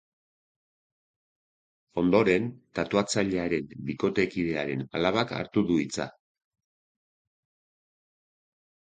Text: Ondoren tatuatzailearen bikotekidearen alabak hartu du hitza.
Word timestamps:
Ondoren 2.01 2.47
tatuatzailearen 2.79 3.67
bikotekidearen 3.89 4.81
alabak 5.01 5.35
hartu 5.41 5.63
du 5.73 5.77
hitza. 5.83 6.09